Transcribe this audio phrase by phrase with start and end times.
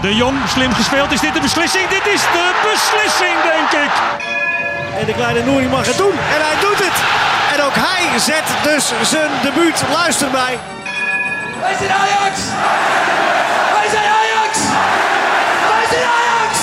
[0.00, 1.12] De Jong, slim gespeeld.
[1.12, 1.88] Is dit de beslissing?
[1.88, 3.92] Dit is de beslissing, denk ik.
[4.98, 6.12] En de kleine Nouri mag het doen.
[6.12, 6.98] En hij doet het.
[7.54, 9.82] En ook hij zet dus zijn debuut.
[9.92, 10.58] Luister mij.
[11.60, 12.40] Wij zijn Ajax!
[13.72, 14.58] Wij zijn Ajax!
[15.70, 16.58] Wij zijn Ajax!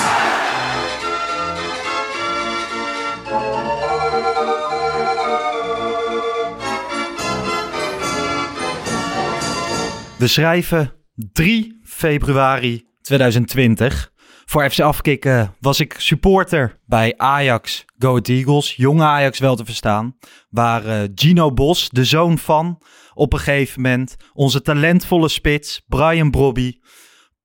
[10.18, 10.92] We schrijven
[11.32, 14.12] 3 februari 2020.
[14.44, 18.76] Voor FC Afkikken was ik supporter bij Ajax Go Eagles.
[18.76, 20.16] Jong Ajax wel te verstaan.
[20.50, 22.82] Waar eh, Gino Bos, de zoon van,
[23.14, 26.78] op een gegeven moment onze talentvolle spits Brian Brobby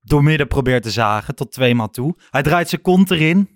[0.02, 2.16] doormidden probeert te zagen tot twee maal toe.
[2.30, 3.50] Hij draait zijn kont erin.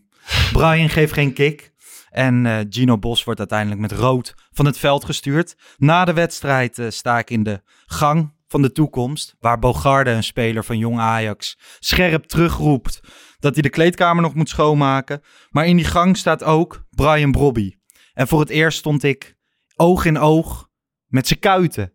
[0.54, 1.72] Brian geeft geen kick.
[2.10, 5.56] En eh, Gino Bos wordt uiteindelijk met rood van het veld gestuurd.
[5.78, 9.36] Na de wedstrijd eh, sta ik in de gang van de toekomst.
[9.40, 13.00] Waar Bogarde, een speler van Jong Ajax, scherp terugroept
[13.40, 15.22] dat hij de kleedkamer nog moet schoonmaken.
[15.50, 17.74] Maar in die gang staat ook Brian Brobby.
[18.14, 19.36] En voor het eerst stond ik
[19.76, 20.70] oog in oog
[21.08, 21.94] met zijn kuiten.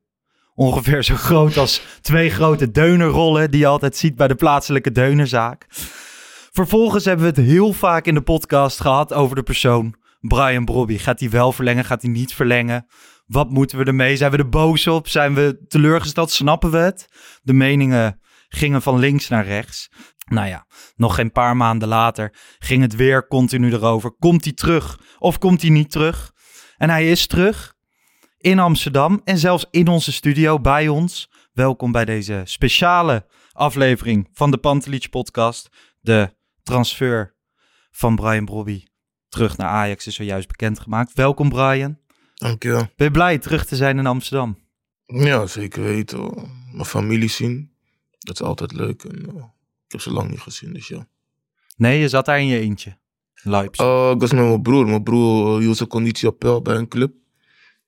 [0.55, 5.67] Ongeveer zo groot als twee grote deunerrollen die je altijd ziet bij de plaatselijke deunerzaak.
[6.53, 10.99] Vervolgens hebben we het heel vaak in de podcast gehad over de persoon Brian Brobby.
[10.99, 11.85] Gaat hij wel verlengen?
[11.85, 12.87] Gaat hij niet verlengen?
[13.29, 14.17] Wat moeten we ermee?
[14.17, 15.09] Zijn we er boos op?
[15.09, 16.31] Zijn we teleurgesteld?
[16.31, 17.09] Snappen we het?
[17.43, 19.91] De meningen gingen van links naar rechts.
[20.27, 20.67] Nou ja,
[20.97, 24.13] nog geen paar maanden later ging het weer continu erover.
[24.13, 26.33] Komt hij terug of komt hij niet terug?
[26.77, 27.75] En hij is terug
[28.39, 31.31] in Amsterdam en zelfs in onze studio bij ons.
[31.53, 35.69] Welkom bij deze speciale aflevering van de Pantelich podcast.
[36.01, 37.37] De transfer
[37.91, 38.85] van Brian Brobby
[39.29, 41.13] terug naar Ajax is zojuist bekendgemaakt.
[41.13, 42.07] Welkom Brian.
[42.39, 42.89] Dankjewel.
[42.97, 44.59] Ben je blij terug te zijn in Amsterdam?
[45.07, 46.19] Ja, zeker weten.
[46.19, 46.49] hoor.
[46.73, 47.71] Mijn familie zien.
[48.19, 49.05] Dat is altijd leuk.
[49.05, 49.35] En, eh,
[49.87, 51.07] ik heb ze lang niet gezien, dus ja.
[51.77, 52.97] Nee, je zat daar in je eentje.
[53.43, 53.85] Leipzig.
[53.87, 54.87] Uh, ik was met mijn broer.
[54.87, 57.13] Mijn broer eh, hield zijn conditie op peil bij een club.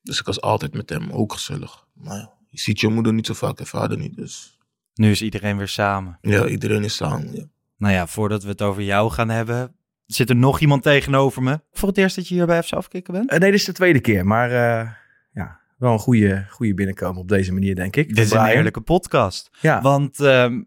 [0.01, 1.87] Dus ik was altijd met hem, ook gezellig.
[1.93, 4.15] Maar ja, je ziet je moeder niet zo vaak en vader niet.
[4.15, 4.57] Dus
[4.93, 6.17] Nu is iedereen weer samen.
[6.21, 7.33] ja, iedereen is samen.
[7.35, 7.43] Ja.
[7.77, 9.75] Nou ja, voordat we het over jou gaan hebben,
[10.15, 11.59] zit er nog iemand tegenover me.
[11.71, 13.29] Voor het eerst dat je hier bij FC Afkikken bent?
[13.29, 14.25] Eh, nee, dit is de tweede keer.
[14.25, 14.89] Maar eh,
[15.33, 18.07] ja, wel een goede, goede binnenkomen op deze manier, denk ik.
[18.07, 19.49] Dit is een heerlijke podcast.
[19.59, 19.81] Ja.
[19.81, 20.61] Want ehm,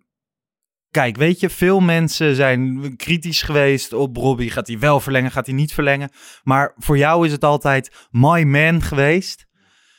[0.91, 4.50] kijk, weet je, veel mensen zijn kritisch geweest op Robbie.
[4.50, 6.11] Gaat hij wel verlengen, gaat hij niet verlengen?
[6.43, 9.47] Maar voor jou is het altijd my man geweest.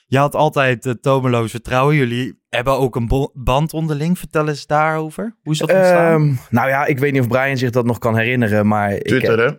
[0.06, 1.96] Je had altijd uh, tomeloos vertrouwen.
[1.96, 4.20] Jullie hebben ook een band onderling.
[4.20, 5.36] Vertel eens daarover.
[5.44, 6.22] Hoe is dat ontstaan?
[6.22, 8.92] Ehm, nou ja, ik weet niet of Brian zich dat nog kan herinneren, maar...
[8.92, 9.52] Ik, Twitter, hè?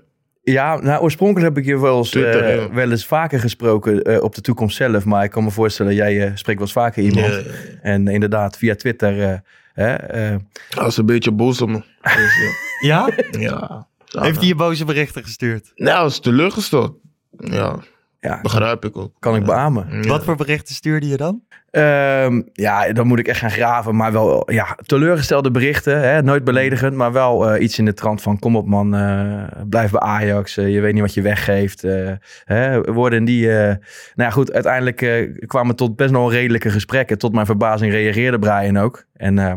[0.52, 2.72] Ja, nou oorspronkelijk heb ik je wel eens, Twitter, eh, ja.
[2.72, 5.04] wel eens vaker gesproken eh, op de toekomst zelf.
[5.04, 7.42] Maar ik kan me voorstellen, jij eh, spreekt wel eens vaker iemand.
[7.82, 9.22] En inderdaad, via Twitter...
[9.22, 9.38] eh,
[9.72, 10.20] hè, eh,
[10.68, 11.82] Hij was een beetje boos op me.
[12.02, 12.36] Dus,
[12.80, 13.08] ja.
[13.30, 13.38] Ja?
[13.40, 13.86] ja.
[14.22, 15.72] Heeft hij je boze berichten gestuurd?
[15.74, 16.96] Nou, hij was teleurgesteld.
[17.38, 17.78] Ja,
[18.26, 19.12] ja, begrijp ik ook.
[19.18, 19.86] kan ik beamen.
[20.02, 20.08] Ja.
[20.08, 21.42] Wat voor berichten stuurde je dan?
[21.70, 23.96] Ehm, ja, dan moet ik echt gaan graven.
[23.96, 26.00] Maar wel ja, teleurgestelde berichten.
[26.00, 26.22] Hè?
[26.22, 28.38] Nooit beledigend, maar wel eh, iets in de trant van...
[28.38, 30.56] kom op man, eh, blijf bij Ajax.
[30.56, 31.84] eh, je weet niet wat je weggeeft.
[31.84, 32.12] eh,
[32.44, 32.80] hè?
[32.92, 33.50] Woorden die...
[33.58, 33.78] eh, nou
[34.14, 37.18] ja, goed, uiteindelijk eh, kwamen tot best wel redelijke gesprekken.
[37.18, 39.04] Tot mijn verbazing reageerde Brian ook.
[39.16, 39.54] En eh,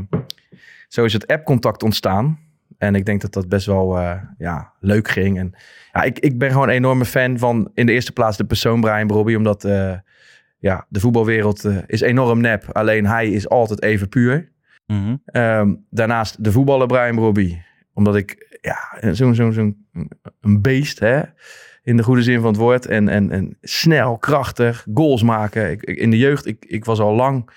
[0.88, 2.40] zo is het appcontact ontstaan.
[2.78, 5.38] En ik denk dat dat best wel eh, ja, leuk ging.
[5.38, 5.54] En
[5.92, 8.82] ja, ik, ik ben gewoon een enorme fan van in de eerste plaats de persoon
[8.82, 9.36] Brian Brobby.
[9.36, 9.94] Omdat eh,
[10.60, 12.64] ja, de voetbalwereld eh, is enorm nep.
[12.72, 14.52] Alleen hij is altijd even puur.
[14.88, 15.16] Mhm.
[15.26, 17.58] Ehm, daarnaast de voetballer Brian Brobby.
[17.94, 19.88] Omdat ik, ja, zo'n zo'n zo'n
[20.42, 21.22] een beest, hè.
[21.84, 22.86] In de goede zin van het woord.
[22.86, 25.72] En, en, en snel, krachtig, goals maken.
[25.72, 27.50] Ik, ik- in de jeugd, ik, ik was al lang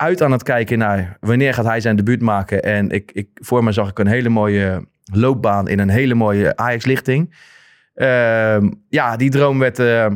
[0.00, 2.62] uit aan het kijken naar wanneer gaat hij zijn debuut maken.
[2.62, 6.56] En ik, ik, voor me zag ik een hele mooie loopbaan in een hele mooie
[6.56, 7.34] Ajax-lichting.
[7.94, 10.06] Ehm, ja, die droom werd, eh,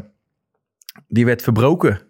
[1.08, 2.00] die werd verbroken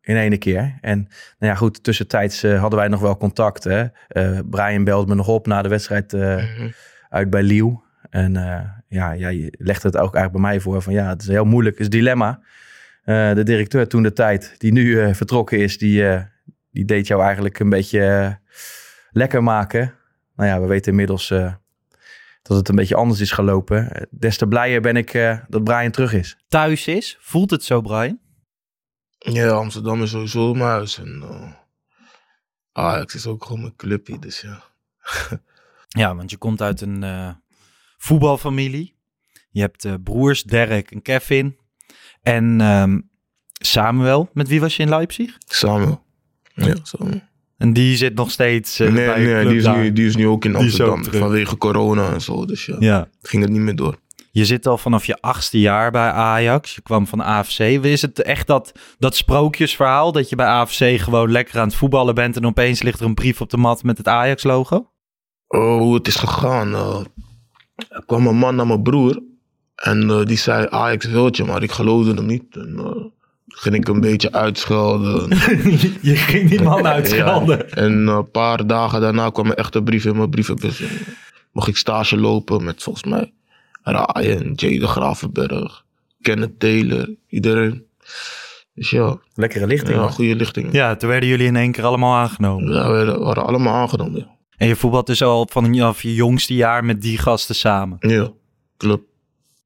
[0.00, 0.78] in ene keer.
[0.80, 0.98] En
[1.38, 3.64] nou ja, goed, tussentijds eh, hadden wij nog wel contact.
[3.64, 3.84] Hè?
[4.08, 6.70] Eh, Brian belde me nog op na de wedstrijd Mhm.
[7.08, 7.82] uit bij Liel.
[8.10, 8.32] En
[8.88, 11.78] ja, jij legde het ook eigenlijk bij mij voor van ja, het is heel moeilijk,
[11.78, 12.40] het is dilemma.
[13.04, 16.30] De directeur toen de tijd, die nu vertrokken is, die,
[16.72, 18.32] die deed jou eigenlijk een beetje eh,
[19.10, 19.94] lekker maken.
[20.36, 21.54] Nou ja, we weten inmiddels eh,
[22.42, 24.08] dat het een beetje anders is gelopen.
[24.10, 26.36] Des te blijer ben ik eh, dat Brian terug is.
[26.48, 28.20] Thuis is, voelt het zo, Brian?
[29.18, 30.98] Ja, Amsterdam is sowieso mijn huis.
[30.98, 31.52] En eh,
[32.72, 34.62] Ajax is ook gewoon mijn clubje, dus ja.
[35.88, 37.30] Ja, want je komt uit een eh,
[37.96, 38.96] voetbalfamilie.
[39.50, 41.56] Je hebt eh, broers Derek en Kevin.
[42.22, 43.00] En ehm,
[43.52, 45.36] Samuel, met wie was je in Leipzig?
[45.38, 46.00] Samen.
[46.54, 47.22] Ja, samen.
[47.58, 49.76] En die zit nog steeds eh, nee, bij nee club die, is daar.
[49.78, 51.04] nu, die is nu ook in ook Amsterdam.
[51.04, 52.44] vanwege corona en zo.
[52.44, 53.08] Dus ja, Ja.
[53.22, 53.96] ging het niet meer door.
[54.30, 56.74] Je zit al vanaf je achtste jaar bij Ajax.
[56.74, 57.58] Je kwam van AFC.
[57.58, 62.14] Is het echt dat, dat sprookjesverhaal dat je bij AFC gewoon lekker aan het voetballen
[62.14, 64.90] bent en opeens ligt er een brief op de mat met het Ajax-logo?
[65.48, 66.74] Oh, hoe het is gegaan.
[66.74, 67.00] eh,
[67.88, 69.22] er kwam een man naar mijn broer.
[69.74, 72.56] En eh, die zei Ajax wilt je, maar ik geloofde hem niet.
[72.56, 73.12] En
[73.54, 75.28] ging ik een beetje uitschelden.
[76.10, 77.58] je ging die man uitschelden.
[77.58, 80.80] Ja, en een paar dagen daarna kwam er echt een brief in mijn brievenbus.
[80.80, 80.88] En,
[81.52, 83.32] Mocht ik stage lopen met volgens mij
[83.82, 85.84] Ryan, Jay de Gravenberg,
[86.20, 87.84] Kenneth Taylor, iedereen.
[88.74, 89.96] Dus ja, Lekkere lichting.
[89.96, 90.72] ja goede lichting.
[90.72, 92.72] Ja, toen werden jullie in één keer allemaal aangenomen.
[92.72, 94.18] Ja, we waren allemaal aangenomen.
[94.18, 94.26] Ja,
[94.56, 97.96] En je voetbalt dus al vanaf je jongste jaar met die gasten samen.
[98.00, 98.30] ja
[98.76, 99.04] klopt.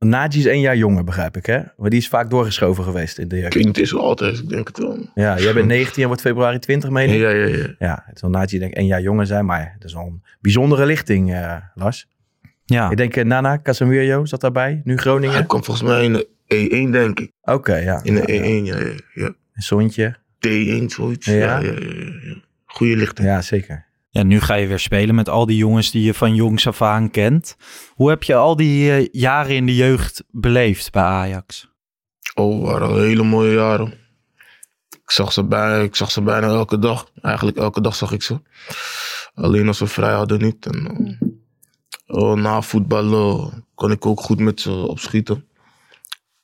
[0.08, 1.61] Naji is één jaar jonger, begrijp ik, hè?
[1.76, 3.49] Maar die is vaak doorgeschoven geweest in de jeugd.
[3.49, 5.11] Klinkt is wel altijd, ik denk het wel.
[5.14, 7.20] Ja, jij bent 19 en wordt februari 20, meen ik?
[7.20, 7.75] Ja, ja, ja.
[7.79, 10.23] Ja, het zal Naji denk ik één jaar jonger zijn, maar het is wel een
[10.41, 12.06] bijzondere lichting, eh, Lars.
[12.64, 15.35] Ja, Ik denk eh, Nana Casemiro zat daarbij, nu Groningen.
[15.35, 17.31] Hij kwam volgens mij in de E1, denk ik.
[17.43, 18.00] Oké, ja.
[18.03, 18.61] In de Ja, ja.
[18.61, 18.94] E1, ja, ja.
[19.14, 19.26] ja.
[19.26, 20.17] Een zoontje.
[20.47, 21.26] T1, zoiets.
[21.26, 21.35] Ja?
[21.35, 21.73] Ja, ja, ja.
[21.81, 22.35] ja, ja.
[22.64, 23.29] Goede lichting.
[23.29, 23.87] Ja, zeker.
[24.17, 26.83] Ja, nu ga je weer spelen met al die jongens die je van jongs af
[26.83, 27.57] aan kent.
[27.95, 31.69] Hoe heb je al die eh, jaren in de jeugd beleefd bij Ajax?
[32.35, 33.95] Oh, waren hele mooie jaren.
[34.89, 37.11] Ik zag, ze bijna, ik zag ze bijna elke dag.
[37.21, 38.41] Eigenlijk elke dag zag ik ze.
[39.35, 40.67] Alleen als we vrij hadden niet.
[40.67, 40.87] En,
[42.07, 45.45] eh, oh, na voetballen kon ik ook goed met ze opschieten.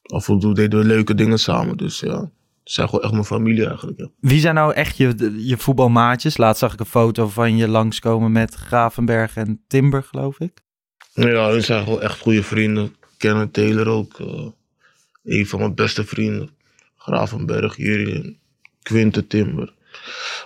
[0.02, 1.76] Af en toe deden we leuke dingen samen.
[1.76, 2.30] Dus ja,
[2.64, 3.98] ze zijn gewoon echt mijn familie eigenlijk.
[3.98, 4.08] Ja.
[4.20, 6.36] Wie zijn nou echt je, je voetbalmaatjes?
[6.36, 10.52] Laatst zag ik een foto van je langskomen met Gravenberg en Timber, geloof ik.
[11.14, 12.94] Ja, hun zijn gewoon echt goede vrienden.
[13.16, 14.20] Kennen Taylor ook.
[14.20, 14.46] eh,
[15.24, 16.50] een van mijn beste vrienden.
[16.96, 18.38] Gravenberg, Jurien,
[18.82, 19.72] Quinte Timber.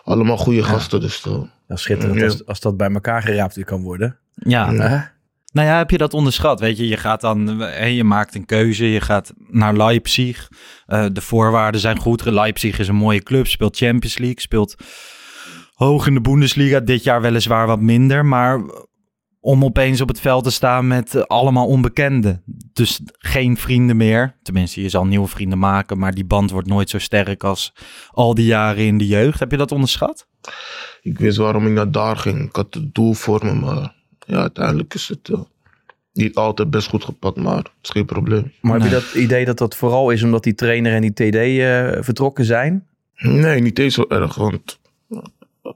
[0.05, 1.01] Allemaal goede gasten.
[1.01, 2.25] Dus uh, is schitterend Ja.
[2.25, 4.19] als, als dat bij elkaar geraapt kan worden.
[4.35, 5.15] Ja, Ja.
[5.57, 6.61] Nou ja, heb je dat onderschat?
[6.61, 10.49] Weet je, je gaat dan, hè, je maakt een keuze, je gaat naar Leipzig.
[10.87, 12.25] Eh, de voorwaarden zijn goed.
[12.25, 14.75] Leipzig is een mooie club, speelt Champions League, speelt
[15.75, 16.81] hoog in de Bundesliga.
[16.81, 18.61] Dit jaar weliswaar wat minder, maar
[19.41, 22.43] om opeens op het veld te staan met eh, allemaal onbekenden.
[22.73, 24.37] Dus geen vrienden meer.
[24.43, 27.73] Tenminste, je zal nieuwe vrienden maken, maar die band wordt nooit zo sterk als
[28.11, 29.39] al die jaren in de jeugd.
[29.39, 30.29] Heb je dat onderschat?
[31.01, 32.49] ik wist waarom ik naar daar ging.
[32.49, 33.96] Ik had het doel voor me, maar
[34.27, 35.41] ja, uiteindelijk is het eh,
[36.13, 38.53] niet altijd best goed gepakt, maar het is geen probleem.
[38.61, 41.35] Maar heb je dat idee dat dat vooral is omdat die trainer en die TD
[41.35, 42.87] eh, vertrokken zijn?
[43.17, 44.79] Nee, niet eens zo erg, want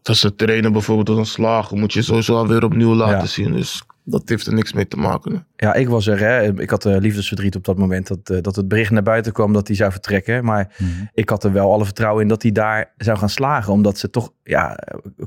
[0.02, 3.26] als ze trainen bijvoorbeeld als een slager, moet je sowieso alweer opnieuw laten Ja.
[3.26, 3.52] zien.
[3.52, 5.47] Dus dat heeft er niks mee te maken.
[5.57, 6.19] Ja, ik was er.
[6.19, 6.61] Hè.
[6.61, 9.52] Ik had eh, liefdesverdriet op dat moment dat, eh, dat het bericht naar buiten kwam
[9.52, 10.45] dat hij zou vertrekken.
[10.45, 10.76] Maar
[11.12, 13.73] ik had er wel alle vertrouwen in dat hij daar zou gaan slagen.
[13.73, 14.79] Omdat ze toch, ja,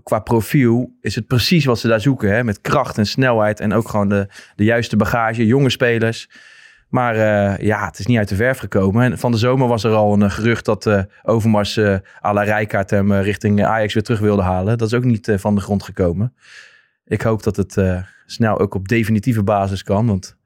[0.04, 2.34] qua profiel is het precies wat ze daar zoeken.
[2.34, 2.44] Hè?
[2.44, 6.28] Met kracht en snelheid en ook gewoon de, de juiste bagage, jonge spelers.
[6.94, 9.04] Maar eh, ja, het is niet uit de verf gekomen.
[9.04, 12.44] En van de zomer was er al een gerucht dat eh, Overmars eh à la
[12.44, 14.78] Rijkaard hem eh, richting Ajax weer terug wilde halen.
[14.78, 16.34] Dat is ook niet van de grond gekomen.
[17.05, 20.07] Ik hoop dat het eh, snel ook op definitieve basis kan.
[20.07, 20.38] Want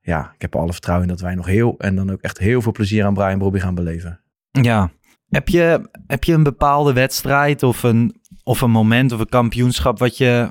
[0.00, 2.38] ja, ik heb er alle vertrouwen in dat wij nog heel en dan ook echt
[2.38, 4.20] heel veel plezier aan Brian Bobby gaan beleven.
[4.50, 4.90] Ja.
[5.28, 9.98] Heb je, heb je een bepaalde wedstrijd of een, of een moment of een kampioenschap
[9.98, 10.48] wat je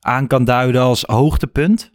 [0.00, 1.90] aan kan duiden als hoogtepunt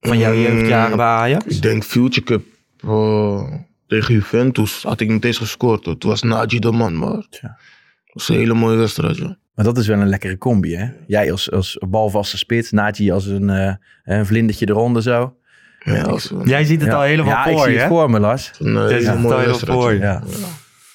[0.00, 0.40] van jouw Mm.
[0.40, 1.56] jeugdjaren bij Ajax?
[1.56, 2.44] Ik denk Future Cup
[2.80, 3.52] eh,
[3.86, 5.82] tegen Juventus had ik niet eens gescoord.
[5.82, 7.40] Toen was Naji de man, maar dat
[8.06, 9.16] was een hele mooie wedstrijd.
[9.16, 9.38] Ja.
[9.54, 10.88] Maar dat is wel een lekkere combi, hè?
[11.06, 15.36] Jij als, als balvaste spits, Naji als een, eh, een vlindertje eronder zo.
[15.84, 16.96] Ja, Jij ziet het ja.
[16.96, 18.50] al helemaal ja, voor ik je, zie het voor me, Lars.
[18.50, 19.78] eh, Dit is hele het mooie al heel wedstrijd.
[19.78, 19.98] voor je.
[20.00, 20.22] Ja.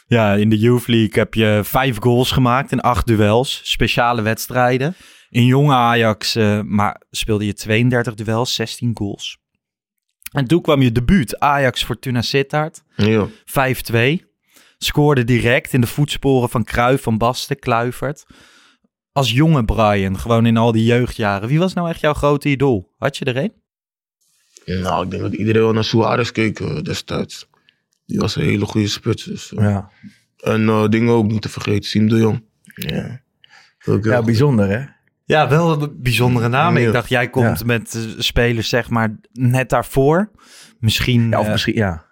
[0.08, 3.60] Ja, in de Youth League heb je vijf goals gemaakt in acht duels.
[3.64, 4.96] Speciale wedstrijden.
[5.30, 9.38] In jonge Ajax eh, maar speelde je 32 duels, 16 goals.
[10.32, 13.28] En toen kwam je debuut, Ajax Fortuna Sittard, Ja.
[13.46, 14.27] 5-2.
[14.78, 18.26] Scoorde direct in de voetsporen van Cruijff, Van Basten, Kluivert.
[19.12, 21.48] Als jonge Brian, gewoon in al die jeugdjaren.
[21.48, 22.94] Wie was nou echt jouw grote idool?
[22.98, 23.54] Had je er een?
[24.82, 27.50] Nou, ik denk dat iedereen wel naar Suarez keek eh, destijds.
[28.06, 29.24] Die was een hele goede spits.
[29.24, 29.64] Dus, eh.
[29.64, 29.90] Ja,
[30.38, 32.46] En eh, dingen ook niet te vergeten, Siem de Jong.
[32.76, 33.22] Ja,
[34.02, 34.86] ja bijzonder hè?
[35.26, 36.78] Ja, wel een bijzondere naam.
[36.78, 37.66] Ik dacht, jij komt Ja.
[37.66, 40.32] met spelers zeg maar net daarvoor.
[40.80, 42.06] Misschien, Ja, of misschien, ja.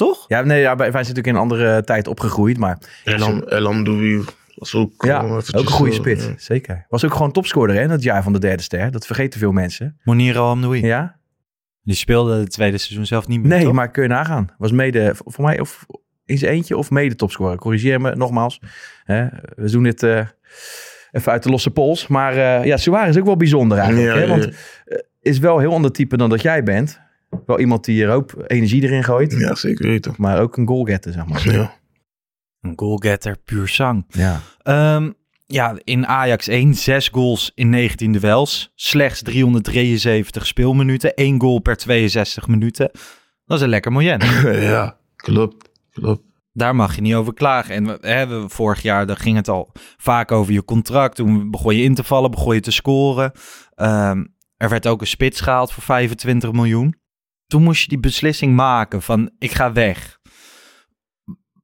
[0.00, 0.06] Ja.
[0.06, 0.24] toch?
[0.28, 4.24] Ja, nee, ja, wij zijn natuurlijk in een andere tijd opgegroeid, maar Elam, Elam Doui
[4.54, 6.34] was ook, ja, ook een goede eh, spits, ja.
[6.36, 6.86] zeker.
[6.88, 8.90] Was ook gewoon topscorer hè, dat jaar van de derde ster.
[8.90, 9.98] Dat vergeten veel mensen.
[10.04, 10.86] Moniro Amnoui.
[10.86, 11.18] Ja?
[11.82, 13.72] Die speelde het tweede seizoen zelf niet meer, Nee, toch?
[13.72, 14.48] maar kun je nagaan.
[14.58, 15.86] Was mede, voor mij, of
[16.24, 17.58] in zijn eentje of mede topscorer.
[17.58, 18.60] Corrigeer me nogmaals.
[19.04, 19.26] Hè,
[19.56, 20.26] we doen dit eh,
[21.10, 22.06] even uit de losse pols.
[22.06, 24.14] Maar eh, ja, Suarez is ook wel bijzonder eigenlijk.
[24.14, 24.26] Ja, hè?
[24.26, 25.00] Want ja.
[25.20, 27.00] is wel heel ander type dan dat jij bent.
[27.46, 29.32] Wel iemand die er ook energie erin gooit.
[29.32, 30.14] Ja, zeker weten.
[30.16, 31.52] Maar ook een goalgetter, zeg maar.
[31.52, 31.78] Ja.
[32.60, 34.04] Een goalgetter, puur zang.
[34.08, 34.40] Ja.
[34.62, 35.10] Ehm,
[35.46, 38.72] ja, in Ajax 1, 6 goals in 19 duels.
[38.74, 41.14] Slechts 373 speelminuten.
[41.14, 42.90] 1 goal per 62 minuten.
[43.44, 44.20] Dat is een lekker miljoen.
[44.72, 45.70] ja, klopt.
[45.92, 46.22] Klopt.
[46.52, 47.74] Daar mag je niet over klagen.
[47.74, 51.16] En we, hè, we, vorig jaar daar ging het al vaak over je contract.
[51.16, 53.32] Toen begon je in te vallen, begon je te scoren.
[53.74, 54.24] Ehm,
[54.56, 56.99] er werd ook een spits gehaald voor 25 miljoen.
[57.50, 60.18] Toen moest je die beslissing maken van ik ga weg.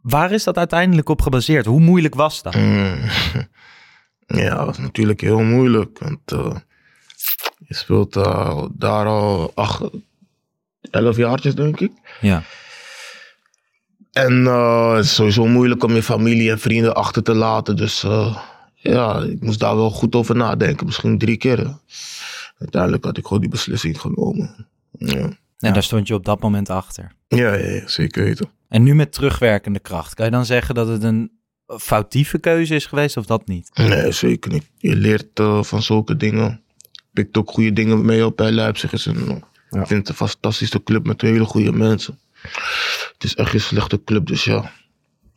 [0.01, 1.67] Waar is dat uiteindelijk op gebaseerd?
[1.67, 2.55] Hoe moeilijk was dat?
[2.55, 2.99] Mm.
[4.27, 5.99] Ja, dat was natuurlijk heel moeilijk.
[5.99, 6.57] Want eh,
[7.59, 9.83] je speelt eh, daar al acht,
[10.91, 11.93] elf jaartjes, denk ik.
[12.21, 12.43] Ja.
[14.13, 17.77] En eh, het is sowieso moeilijk om je familie en vrienden achter te laten.
[17.77, 18.07] Dus
[18.75, 20.87] ja, ik moest daar wel goed over nadenken.
[20.87, 21.79] Misschien drie keer.
[22.59, 24.69] Uiteindelijk had ik gewoon die beslissing genomen.
[24.99, 25.29] Ja,
[25.59, 27.13] En daar stond je op dat moment achter.
[27.29, 28.51] ja, ja, zeker weten.
[28.69, 30.15] En nu met terugwerkende kracht.
[30.15, 31.31] Kan je dan zeggen dat het een
[31.67, 33.71] foutieve keuze is geweest of dat niet?
[33.75, 34.71] Nee, zeker niet.
[34.77, 36.63] Je leert eh, van zulke dingen.
[37.13, 38.93] Pikt ook goede dingen mee op bij Leipzig.
[38.93, 39.81] Is een, Ja.
[39.81, 42.19] Ik vind het een fantastische club met hele goede mensen.
[43.13, 44.73] Het is echt geen slechte club, dus ja.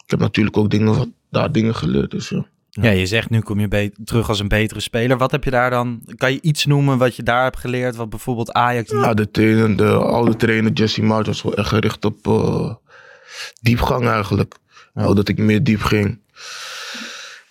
[0.04, 2.46] Ik heb natuurlijk ook dingen, van- daar dingen geleerd, dus ja.
[2.70, 5.18] Ja, je zegt nu kom je terug als een betere speler.
[5.18, 6.02] Wat heb je daar dan?
[6.18, 7.96] Kan je iets noemen wat je daar hebt geleerd?
[7.96, 12.06] Wat bijvoorbeeld Ajax Ja, de, trainer, de oude trainer Jesse Maart was wel echt gericht
[12.06, 12.74] op eh,
[13.62, 14.56] diepgang eigenlijk.
[14.94, 16.20] Nou, dat ik meer diep ging.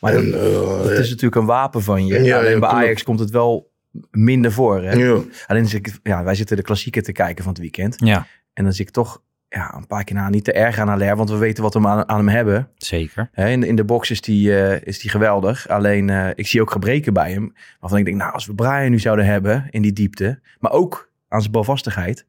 [0.00, 2.22] Maar En, dat, eh, dat is natuurlijk een wapen van je.
[2.22, 2.68] Ja, Alleen bij.
[2.68, 3.70] Ajax komt het wel
[4.10, 4.82] minder voor.
[4.82, 5.22] Hè?
[5.46, 5.68] Alleen
[6.02, 7.94] ja, wij zitten de klassieker te kijken van het weekend.
[8.04, 10.88] Ja, En dan zie ik toch ja, een paar keer na niet te erg aan
[10.88, 11.16] Haller.
[11.16, 12.68] Want we weten wat we aan, aan hem hebben.
[12.76, 13.30] zeker.
[13.34, 15.68] In, in de box is die, eh, is die geweldig.
[15.68, 17.52] Alleen eh, ik zie ook gebreken bij hem.
[17.80, 20.40] Waarvan ik denk, nou, als we Brian nu zouden hebben in die diepte.
[20.58, 22.26] Maar ook aan zijn balvastigheid.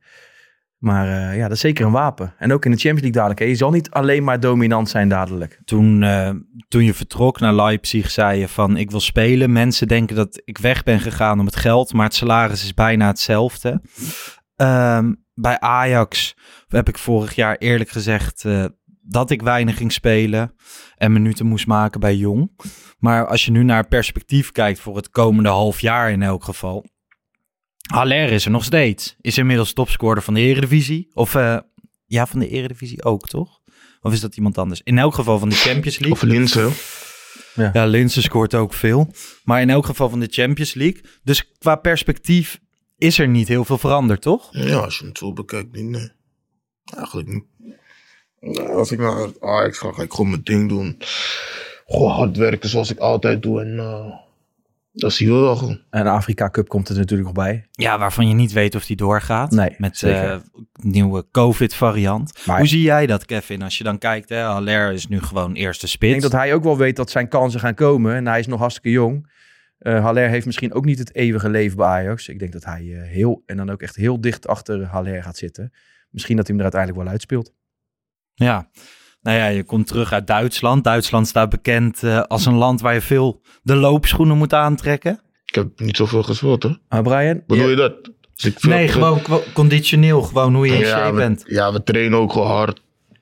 [0.77, 2.33] Maar eh, ja, dat is zeker een wapen.
[2.37, 3.39] En ook in de Champions League dadelijk.
[3.39, 3.45] Hè.
[3.45, 5.59] Je zal niet alleen maar dominant zijn dadelijk.
[5.65, 6.05] Toen,
[6.67, 9.51] toen je vertrok naar Leipzig, zei je van ik wil spelen.
[9.51, 13.07] Mensen denken dat ik weg ben gegaan om het geld, maar het salaris is bijna
[13.07, 13.81] hetzelfde.
[14.55, 16.35] Ehm, bij Ajax
[16.67, 18.65] heb ik vorig jaar eerlijk gezegd eh,
[19.01, 20.53] dat ik weinig ging spelen
[20.95, 22.51] en minuten moest maken bij Jong.
[22.97, 26.85] Maar als je nu naar perspectief kijkt voor het komende half jaar in elk geval.
[27.91, 29.15] Haller is er nog steeds.
[29.21, 31.09] Is inmiddels topscorer van de Eredivisie.
[31.13, 31.57] Of eh,
[32.05, 33.59] ja, van de Eredivisie ook, toch?
[34.01, 34.81] Of is dat iemand anders?
[34.83, 36.17] In elk geval van de Champions League.
[36.17, 36.69] Of Linse.
[37.73, 39.13] Ja, Linse scoort ook veel.
[39.43, 41.01] Maar in elk geval van de Champions League.
[41.23, 42.59] Dus qua perspectief
[42.99, 44.47] is er niet heel veel veranderd, toch?
[44.51, 46.09] Ja, als je het zo bekijkt, niet, nee.
[46.97, 47.43] Eigenlijk niet.
[48.39, 50.97] Nou, als ik naar Ajax ga, ga ik gewoon mijn ding doen.
[51.87, 53.61] Gewoon hard werken zoals ik altijd doe.
[53.61, 54.05] En eh,
[54.91, 55.81] dat zie je wel gewoon.
[55.89, 57.67] En de Afrika Cup komt er natuurlijk nog bij.
[57.71, 59.51] Ja, waarvan je niet weet of die doorgaat.
[59.51, 60.35] Nee, met eh
[60.81, 62.33] nieuwe COVID-variant.
[62.45, 63.61] Maar- Hoe zie jij dat, Kevin?
[63.61, 66.11] Als je dan kijkt, hè, Haller is nu gewoon eerste Ik spits.
[66.11, 68.15] denk dat hij ook wel weet dat zijn kansen gaan komen.
[68.15, 69.37] En hij is nog hartstikke jong.
[69.79, 72.27] Eh Haller heeft misschien ook niet het eeuwige leven bij Ajax.
[72.27, 75.37] Ik denk dat hij eh, heel, en dan ook echt heel dicht achter Haller gaat
[75.37, 75.73] zitten.
[76.09, 77.53] Misschien dat hij hem er uiteindelijk wel uitspeelt.
[78.33, 78.69] Ja.
[79.21, 80.83] Nou ja, je komt terug uit Duitsland.
[80.83, 85.21] Duitsland staat bekend eh, als een land waar je veel de loopschoenen moet aantrekken.
[85.45, 86.69] Ik heb niet zoveel gespeeld, hè?
[86.89, 88.11] Maar Brian, Bedoel je- je dat?
[88.35, 89.21] Veel Nee, gewoon
[89.53, 90.21] conditioneel.
[90.21, 91.43] Gewoon hoe je in ja, shape we, bent.
[91.45, 92.81] ja, we trainen ook gewoon hard.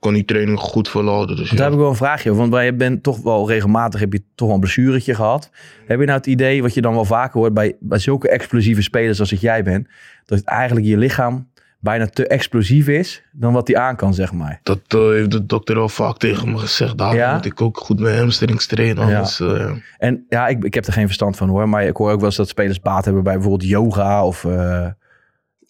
[0.09, 1.35] Ik die training goed volhouden.
[1.35, 1.63] Dus daar ja.
[1.63, 2.49] heb ik wel een vraagje over.
[2.49, 5.49] Want je bent toch wel regelmatig, heb je toch wel een blessuretje gehad.
[5.85, 8.81] Heb je nou het idee, wat je dan wel vaker hoort bij, bij zulke explosieve
[8.81, 9.87] spelers als dat jij bent,
[10.25, 11.47] dat het eigenlijk je lichaam
[11.79, 14.59] bijna te explosief is dan wat hij aan kan, zeg maar.
[14.63, 16.97] Dat eh, heeft de dokter al vaak tegen me gezegd.
[16.97, 17.33] Daarom Ja?
[17.35, 19.03] moet ik ook goed mijn hamstrings trainen.
[19.03, 19.75] Anders, eh, ja.
[19.97, 22.25] En ja, ik, ik heb er geen verstand van hoor, maar ik hoor ook wel
[22.25, 24.45] eens dat spelers baat hebben bij bijvoorbeeld yoga of...
[24.45, 24.87] eh,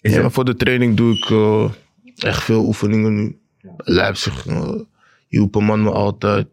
[0.02, 1.30] is Ja, het- voor de training doe ik
[2.24, 3.38] echt veel oefeningen nu.
[3.78, 4.72] Leipzig uh,
[5.28, 6.48] hielpen man me altijd.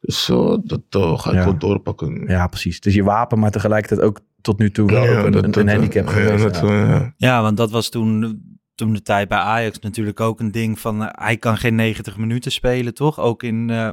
[0.00, 1.44] Dus eh, dat eh, ga ik Ja.
[1.44, 2.24] wel doorpakken.
[2.26, 2.74] ja, precies.
[2.76, 5.68] Het is je wapen, maar tegelijkertijd ook tot nu toe wel ook een, dat- een,
[5.68, 6.60] handicap ja, geweest.
[6.60, 6.62] ja.
[6.62, 7.14] eh, ja.
[7.16, 8.42] Ja, want dat was toen,
[8.74, 11.02] toen de tijd bij Ajax natuurlijk ook een ding van...
[11.02, 13.18] eh, hij kan geen 90 minuten spelen, toch?
[13.20, 13.90] Ook in, eh,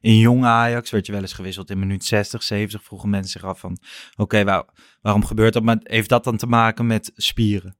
[0.00, 2.82] in jong Ajax werd je wel eens gewisseld in minuut 60, 70.
[2.82, 3.78] Vroegen mensen zich af van...
[4.16, 4.64] Oké, waar-
[5.02, 5.62] waarom gebeurt dat?
[5.62, 7.76] Maar heeft dat dan te maken met spieren?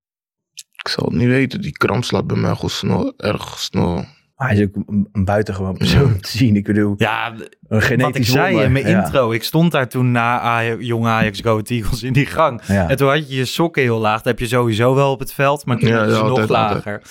[0.85, 1.61] Ik zal het niet weten.
[1.61, 4.05] Die kramp slaat bij mij gewoon snel, erg snel.
[4.37, 6.57] Hij is ook een, buitengewoon persoon om te zien.
[6.57, 7.33] Ik bedoel, Ja,
[7.69, 8.65] een genetisch wat ik zei wonder.
[8.65, 9.05] in mijn Ja.
[9.05, 9.33] intro.
[9.33, 12.61] Ik stond daar toen na Ajax, jong Ajax Go Eagles in die gang.
[12.67, 12.89] Ja.
[12.89, 14.17] En toen had je je sokken heel laag.
[14.17, 16.23] Dat heb je sowieso wel op het veld, maar toen Ja, had je ja, ze
[16.23, 17.03] nog altijd, lager.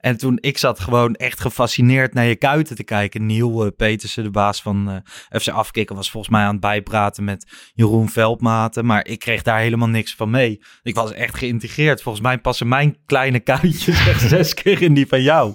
[0.00, 3.26] En toen, ik zat gewoon echt gefascineerd naar je kuiten te kijken.
[3.26, 7.24] Niel eh, Petersen, de baas van eh, FC Afkikken, was volgens mij aan het bijpraten
[7.24, 8.86] met Jeroen Veldmaten.
[8.86, 10.62] Maar ik kreeg daar helemaal niks van mee.
[10.82, 12.02] Ik was echt geïntegreerd.
[12.02, 15.54] Volgens mij passen mijn kleine kuitjes echt zes keer in die van jou.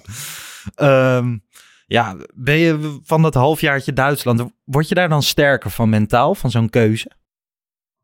[0.74, 1.36] Ehm,
[1.86, 6.50] ja, ben je van dat halfjaartje Duitsland, word je daar dan sterker van mentaal, van
[6.50, 7.10] zo'n keuze?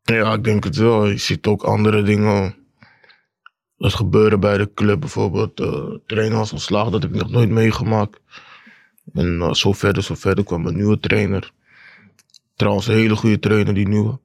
[0.01, 1.07] Ja, ik denk het wel.
[1.07, 2.55] Je ziet ook andere dingen.
[3.79, 5.59] Dat gebeuren bij de club bijvoorbeeld.
[5.59, 8.19] eh trainer als ontslag, dat heb ik nog nooit meegemaakt.
[9.13, 11.51] En eh, zo verder, zo verder kwam een nieuwe trainer.
[12.55, 14.19] Trouwens, een hele goede trainer, die nieuwe.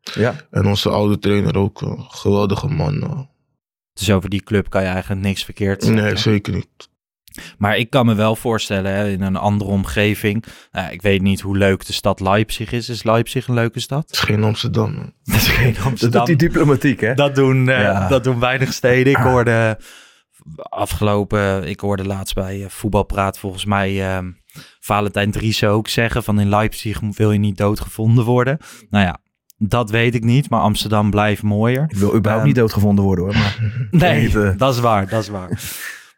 [0.00, 0.46] Ja.
[0.50, 1.80] En onze oude trainer ook.
[1.80, 3.02] Een geweldige man.
[3.02, 3.20] eh.
[3.92, 6.02] Dus over die club kan je eigenlijk niks verkeerd zeggen.
[6.02, 6.88] Nee, zeker niet.
[7.58, 10.44] Maar ik kan me wel voorstellen, hè, in een andere omgeving.
[10.90, 12.88] Ik weet niet hoe leuk de stad Leipzig is.
[12.88, 14.02] Is Leipzig een leuke stad?
[14.02, 14.92] Het is geen Amsterdam.
[14.96, 15.12] man.
[15.24, 17.14] Dat is geen Dat doet die diplomatiek, hè?
[17.14, 18.08] Dat doen, eh, Ja.
[18.08, 19.12] dat doen weinig steden.
[19.12, 19.78] Ik hoorde
[20.56, 24.18] afgelopen, ik hoorde laatst bij eh, Voetbalpraat volgens mij eh,
[24.80, 28.58] Valentijn Driessen ook zeggen van in Leipzig wil je niet doodgevonden worden.
[28.90, 29.18] Nou ja,
[29.58, 31.82] dat weet ik niet, maar Amsterdam blijft mooier.
[31.88, 33.34] Ik wil überhaupt Ehm, niet doodgevonden worden, hoor.
[33.34, 33.58] Maar
[33.90, 35.60] Nee, niet, dat is waar, dat is waar.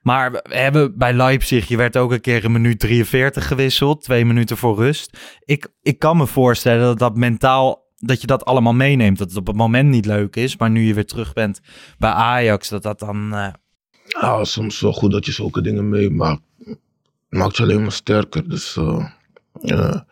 [0.03, 4.25] Maar we hebben bij Leipzig, je werd ook een keer in minuut 43 gewisseld, twee
[4.25, 5.19] minuten voor rust.
[5.45, 9.19] Ik, ik kan me voorstellen dat dat mentaal, dat je dat allemaal meeneemt.
[9.19, 11.61] Dat het op het moment niet leuk is, maar nu je weer terug bent
[11.99, 13.35] bij Ajax, dat dat dan...
[13.35, 13.49] eh,
[14.21, 16.41] Ja, soms wel goed dat je zulke dingen meemaakt.
[17.29, 18.49] Maakt je alleen maar sterker.
[18.49, 19.07] Dus eh,
[19.61, 20.07] ja.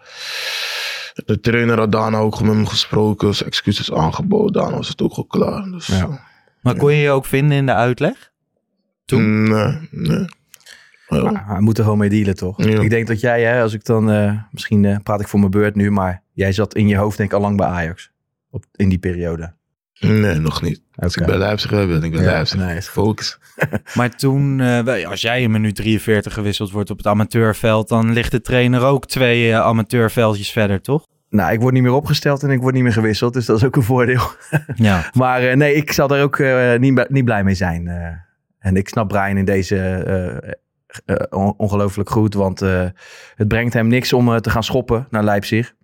[1.25, 3.35] De trainer had daarna ook met me gesproken.
[3.35, 4.53] Zijn excuses aangeboden.
[4.53, 5.63] Daarna was het ook al klaar.
[5.71, 5.95] Dus, Ja.
[6.03, 6.15] eh,
[6.63, 8.33] maar kon je je ook vinden in de uitleg?
[9.07, 9.43] Toen?
[9.49, 10.25] Nee, nee.
[11.09, 11.23] Ja.
[11.31, 12.65] Maar hij moet er gewoon mee dealen, toch?
[12.65, 12.81] Ja.
[12.81, 14.11] Ik denk dat jij, hè, als ik dan...
[14.11, 17.17] eh, misschien eh, praat ik voor mijn beurt nu, maar jij zat in je hoofd
[17.17, 18.11] denk ik al lang bij Ajax.
[18.51, 19.55] Op, in die periode.
[20.01, 20.83] Nee, nog niet.
[20.95, 22.59] Als ik bij Leipzig ben, ben ik bij Ja, Leipzig.
[22.59, 22.83] nee.
[22.83, 23.39] Focus.
[23.95, 28.31] Maar toen, eh, als jij in minuut 43 gewisseld wordt op het amateurveld, dan ligt
[28.31, 31.07] de trainer ook twee amateurveldjes verder, toch?
[31.29, 33.33] Nou, ik word niet meer opgesteld en ik word niet meer gewisseld.
[33.33, 34.23] Dus dat is ook een voordeel.
[34.75, 35.11] Ja.
[35.15, 37.85] Maar eh, nee, ik zal er ook eh, niet, niet blij mee zijn.
[38.67, 38.71] Eh.
[38.71, 40.37] en ik snap Brian in deze eh,
[41.05, 42.35] eh, on- ongelooflijk goed.
[42.35, 42.87] Want eh,
[43.35, 45.75] het brengt hem niks om eh, te gaan schoppen naar Leipzig.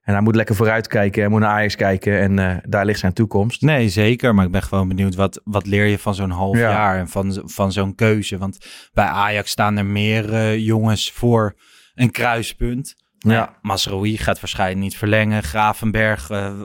[0.00, 1.20] En hij moet lekker vooruitkijken.
[1.20, 2.18] Hij moet naar Ajax kijken.
[2.20, 3.62] En eh, daar ligt zijn toekomst.
[3.62, 4.34] Nee, zeker.
[4.34, 6.70] Maar ik ben gewoon benieuwd, wat, wat leer je van zo'n half Ja.
[6.70, 8.38] jaar en van, van zo'n keuze?
[8.38, 8.58] Want
[8.92, 11.54] bij Ajax staan er meer eh, jongens voor
[11.94, 12.94] een kruispunt.
[13.18, 13.58] Ja.
[13.62, 15.42] Masroei gaat waarschijnlijk niet verlengen.
[15.42, 16.60] Gravenberg, eh,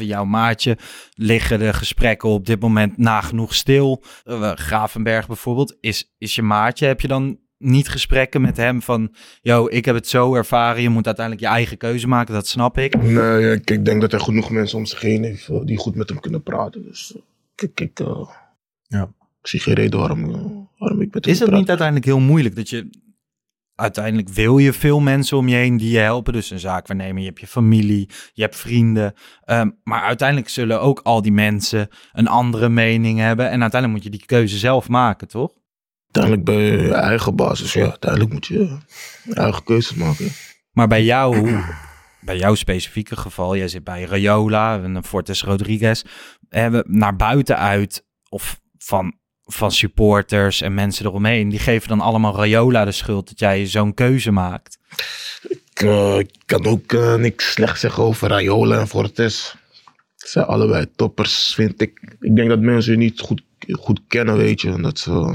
[0.00, 0.78] jouw maatje,
[1.14, 4.02] liggen de gesprekken op dit moment nagenoeg stil.
[4.24, 6.86] Eh, Gravenberg bijvoorbeeld, is, is je maatje.
[6.86, 9.14] Heb je dan niet gesprekken met hem van...
[9.42, 12.78] Yo, ik heb het zo ervaren, je moet uiteindelijk je eigen keuze maken, dat snap
[12.78, 13.02] ik.
[13.02, 15.94] Nee, ik, ik denk dat hij genoeg mensen om zich heen heeft eh, die goed
[15.94, 16.82] met hem kunnen praten.
[16.82, 17.22] Dus eh,
[17.68, 17.98] ik, ik,
[18.86, 19.02] Ja.
[19.42, 20.20] ik zie geen reden waarom,
[20.78, 21.60] waarom ik met hem Is het praat.
[21.60, 22.88] niet uiteindelijk heel moeilijk dat je
[23.76, 26.32] uiteindelijk wil je veel mensen om je heen die je helpen.
[26.32, 29.14] Dus een zaakwaarnemer, je hebt je familie, je hebt vrienden.
[29.44, 33.50] Ehm, maar uiteindelijk zullen ook al die mensen een andere mening hebben.
[33.50, 35.52] En uiteindelijk moet je die keuze zelf maken, toch?
[36.04, 37.72] Uiteindelijk ben je je eigen basis.
[37.72, 38.78] Ja, uiteindelijk moet je
[39.24, 40.30] je eigen keuzes maken.
[40.72, 41.60] Maar bij jou,
[42.20, 46.02] bij jouw specifieke geval, jij zit bij Rayola en Fortes Rodriguez,
[46.48, 52.36] hebben naar buiten uit of van, van supporters en mensen eromheen, die geven dan allemaal
[52.36, 54.78] Rayola de schuld dat jij zo'n keuze maakt.
[55.48, 59.54] Ik, eh, ik kan ook eh, niks slecht zeggen over Rayola en Fortes.
[60.14, 62.16] Ze zijn allebei toppers, vind ik.
[62.20, 64.70] Ik denk dat mensen je niet goed, goed kennen, weet je.
[64.70, 65.34] En dat ze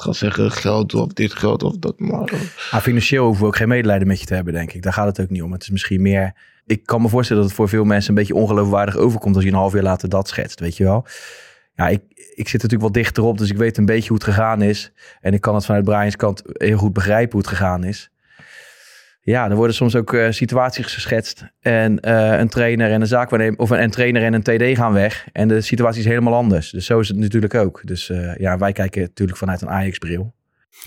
[0.00, 1.98] ik ga zeggen geld of dit geld of dat.
[1.98, 2.32] Maar
[2.70, 4.82] Maar financieel hoeven we ook geen medelijden met je te hebben, denk ik.
[4.82, 5.52] Daar gaat het ook niet om.
[5.52, 6.34] Het is misschien meer...
[6.66, 9.50] Ik kan me voorstellen dat het voor veel mensen een beetje ongeloofwaardig overkomt als je
[9.50, 11.06] een half jaar later dat schetst, weet je wel.
[11.74, 12.02] ja, ik,
[12.40, 14.92] ik zit natuurlijk wat dichterop, dus ik weet een beetje hoe het gegaan is.
[15.20, 18.10] En ik kan het vanuit Brian's kant heel goed begrijpen hoe het gegaan is.
[19.22, 21.44] Ja, er worden soms ook eh, situaties geschetst.
[21.60, 24.92] En eh, een trainer en een zaakwaarnemer, of een, een trainer en een TD gaan
[24.92, 25.26] weg.
[25.32, 26.70] En de situatie is helemaal anders.
[26.70, 27.80] Dus zo is het natuurlijk ook.
[27.84, 30.34] Dus eh, ja, wij kijken natuurlijk vanuit een Ajax-bril.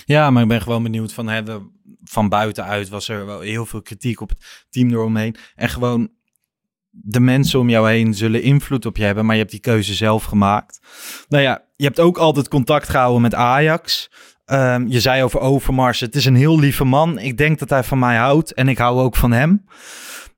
[0.05, 1.69] Ja, maar ik ben gewoon benieuwd van, we-
[2.03, 5.35] van buitenuit was er wel heel veel kritiek op het team eromheen.
[5.55, 6.09] En gewoon
[6.95, 9.93] de mensen om jou heen zullen invloed op je hebben, maar je hebt die keuze
[9.93, 10.79] zelf gemaakt.
[11.27, 14.11] Nou ja, je hebt ook altijd contact gehouden met Ajax.
[14.45, 17.19] Ehm, je zei over Overmars, het is een heel lieve man.
[17.19, 19.65] Ik denk dat hij van mij houdt en ik hou ook van hem.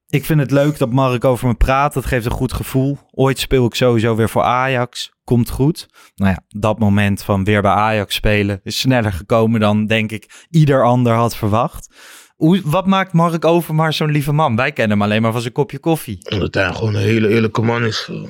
[0.10, 1.94] Ik vind het leuk dat Mark over me praat.
[1.94, 2.98] Dat geeft een goed gevoel.
[3.12, 5.12] Ooit speel ik sowieso weer voor Ajax.
[5.24, 5.88] Komt goed.
[6.16, 10.46] Nou ja, dat moment van weer bij Ajax spelen is sneller gekomen dan, denk ik,
[10.50, 11.96] ieder ander had verwacht.
[12.36, 14.56] Hoe, wat maakt Mark Overmars zo'n lieve man?
[14.56, 16.18] Wij kennen hem alleen maar van zijn kopje koffie.
[16.34, 18.10] Omdat hij gewoon een hele eerlijke man is.
[18.12, 18.30] eh.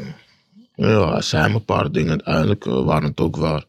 [0.75, 2.09] Ja, hij zei me een paar dingen.
[2.09, 3.63] Uiteindelijk eh, waren het ook waar.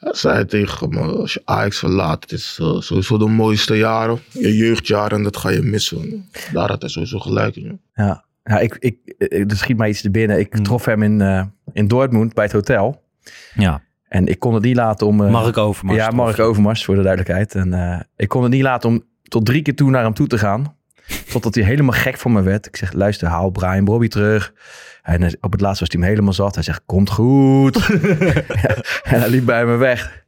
[0.00, 4.18] Hij zei tegen me, als je Ajax verlaat, het is eh, sowieso de mooiste jaren.
[4.32, 6.28] Je jeugdjaren, en dat ga je missen.
[6.52, 7.80] Daar had hij sowieso gelijk in.
[7.94, 8.04] ja.
[8.04, 10.38] Ja, ja ik, ik, ik- er schiet mij iets te binnen.
[10.38, 10.62] Ik Hmm.
[10.62, 13.02] trof hem in, eh, in Dortmund bij het hotel.
[13.54, 15.24] Ja, En ik kon het niet laten om...
[15.24, 15.98] eh, Mark Overmars.
[15.98, 16.10] Ja?
[16.10, 17.54] Mark Overmars, voor de duidelijkheid.
[17.54, 20.26] En eh, ik kon het niet laten om tot drie keer toe naar hem toe
[20.26, 20.74] te gaan.
[21.32, 22.66] Totdat hij helemaal gek van me werd.
[22.66, 24.52] Ik zeg, luister, haal Brian Bobby terug.
[25.02, 26.54] En op het laatst was hij hem helemaal zat.
[26.54, 27.86] Hij zegt, komt goed.
[27.86, 27.94] Ja,
[29.12, 30.22] en hij liep bij me weg.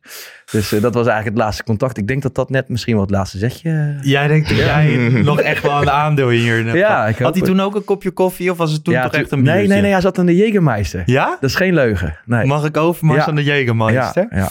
[0.50, 1.98] Dus eh, dat was eigenlijk het laatste contact.
[1.98, 3.98] Ik denk dat dat net misschien wel het laatste zetje...
[4.02, 6.76] Jij denkt dat jij nog echt wel een aandeel hier.
[6.76, 7.44] Ja, ik Had hij het.
[7.44, 9.72] toen ook een kopje koffie of was het toen Ja, toch echt een Nee, biertje?
[9.72, 9.92] nee, nee.
[9.92, 11.02] Hij zat aan de Jägermeister.
[11.06, 11.26] Ja?
[11.40, 12.16] Dat is geen leugen.
[12.24, 12.46] Nee.
[12.46, 13.26] Mark Overmars Ja.
[13.26, 14.26] aan de Jägermeister?
[14.30, 14.50] ja, ja.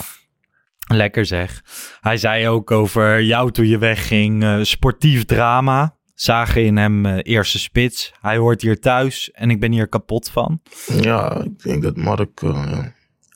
[0.88, 1.62] Lekker zeg.
[2.00, 5.96] Hij zei ook over jou toen je wegging, eh, sportief drama.
[6.14, 8.12] Zagen in hem eh, eerste spits.
[8.20, 10.60] Hij hoort hier thuis en ik ben hier kapot van.
[11.00, 12.78] Ja, ik denk dat Mark eh,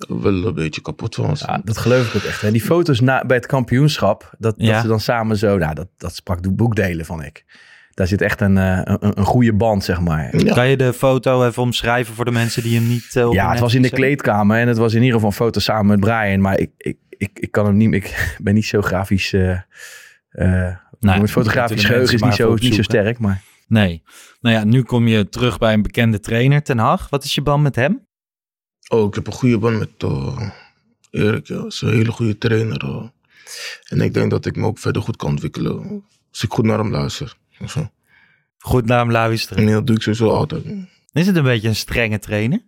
[0.09, 1.41] wel een beetje kapot van was.
[1.41, 2.43] Ja, dat geloof ik ook echt.
[2.43, 4.73] En die foto's na, bij het kampioenschap, dat, Ja.
[4.73, 7.45] dat ze dan samen zo, nou, dat, dat sprak de boekdelen van ik.
[7.95, 10.37] Daar zit echt een, eh, een, een goede band, zeg maar.
[10.45, 10.55] Ja.
[10.55, 13.61] Kan je de foto even omschrijven voor de mensen die hem niet uh, Ja, het
[13.61, 16.41] was in de kleedkamer en het was in ieder geval een foto samen met Brian.
[16.41, 19.33] Maar ik, ik, ik, ik kan hem niet, ik ben niet zo grafisch.
[19.33, 19.51] eh
[20.29, 23.19] eh, Nee, mijn fotografisch moeten de geheugen is niet zo, niet zo sterk.
[23.19, 24.03] Maar Nee.
[24.41, 27.09] Nou ja, nu kom je terug bij een bekende trainer, Ten Hag.
[27.11, 28.07] Wat is je band met hem?
[28.89, 30.51] Oh, ik heb een goede band met eh,
[31.11, 31.47] Erik.
[31.47, 31.57] Ja.
[31.59, 32.85] Hij is een hele goede trainer.
[32.85, 33.09] eh.
[33.89, 36.05] En ik denk dat ik me ook verder goed kan ontwikkelen.
[36.31, 37.37] Als ik goed naar hem luister.
[37.67, 37.91] Zo.
[38.59, 39.67] Goed naar hem luisteren.
[39.67, 40.65] En dat doe ik sowieso altijd.
[41.13, 42.65] Is het een beetje een strenge trainer?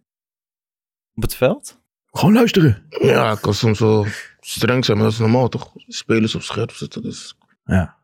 [1.15, 1.81] Op het veld?
[2.19, 2.83] Gewoon luisteren.
[2.89, 4.07] Ja, ik kan soms wel
[4.41, 5.73] streng zijn, maar dat is normaal toch?
[5.87, 7.03] Spelers op scherp zetten.
[7.03, 7.97] Dus Ja.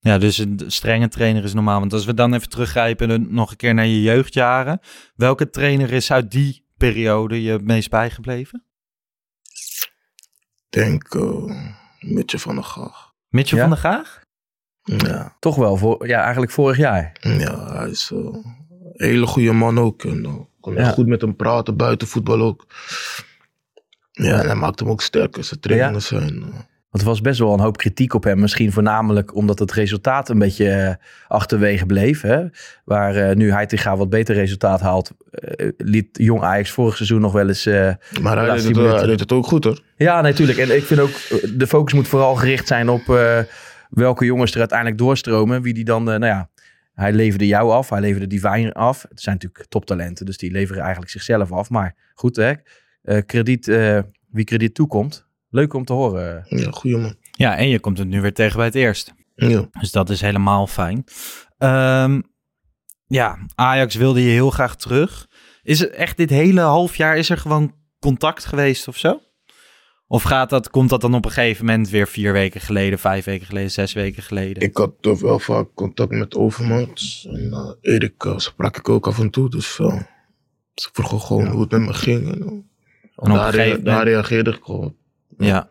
[0.00, 1.80] Ja, dus een strenge trainer is normaal.
[1.80, 4.80] Want als we dan even teruggrijpen en nog een keer naar je jeugdjaren.
[5.14, 8.64] Welke trainer is uit die periode je het meest bijgebleven?
[10.70, 11.52] ik denk uh,
[12.00, 13.12] Mitje van der Gaag.
[13.28, 13.64] Mitchell Ja?
[13.68, 14.20] van der Gaag?
[14.82, 17.16] Ja, Toch wel, voor, ja, eigenlijk vorig jaar.
[17.20, 18.44] ja, hij is eh, een
[18.92, 20.04] hele goede man ook.
[20.04, 20.90] En uh, kon Ja.
[20.90, 22.66] goed met hem praten, buiten voetbal ook.
[24.12, 25.44] Ja, en hij maakt hem ook sterker.
[25.44, 26.42] Zijn zijn...
[26.42, 26.58] eh,
[26.90, 28.40] Want er was best wel een hoop kritiek op hem.
[28.40, 30.94] Misschien voornamelijk omdat het resultaat een beetje eh,
[31.28, 32.20] achterwege bleef.
[32.20, 32.44] Hè?
[32.84, 35.10] Waar eh, nu Heitinga wat beter resultaat haalt.
[35.76, 37.66] liet Jong Ajax vorig seizoen nog wel eens...
[37.66, 38.96] maar hij deed, het, minuten.
[38.96, 39.80] hij deed het ook goed hoor.
[39.96, 40.58] Ja, natuurlijk.
[40.58, 41.14] En ik vind ook,
[41.58, 43.06] de focus moet vooral gericht zijn op
[43.88, 45.62] welke jongens er uiteindelijk doorstromen.
[45.62, 46.50] Wie die dan, nou ja,
[46.94, 49.02] hij leverde jou af, hij leverde Divine af.
[49.08, 51.70] Het zijn natuurlijk toptalenten, dus die leveren eigenlijk zichzelf af.
[51.70, 52.52] Maar goed, hè,
[53.02, 53.98] krediet, eh,
[54.30, 56.44] wie krediet toekomt, leuk om te horen.
[56.48, 57.14] Ja, goede man.
[57.30, 59.14] Ja, en je komt het nu weer tegen bij het eerst.
[59.34, 59.68] Ja.
[59.80, 61.04] Dus dat is helemaal fijn.
[61.58, 62.20] Ehm,
[63.06, 65.28] ja, Ajax wilde je heel graag terug.
[65.62, 69.20] Is het echt dit hele half jaar, is er gewoon contact geweest of zo?
[70.06, 73.24] Of gaat dat, komt dat dan op een gegeven moment weer vier weken geleden, vijf
[73.24, 74.62] weken geleden, zes weken geleden?
[74.62, 77.26] Ik had toch wel vaak contact met Overmars.
[77.30, 79.50] En uh, Erik uh, sprak ik ook af en toe.
[79.50, 80.00] Dus uh,
[80.74, 82.32] ze vroegen gewoon hoe het met me ging.
[82.32, 82.52] En, uh,
[83.22, 84.96] En op een daar, reageerde ik gewoon.
[85.38, 85.68] ja,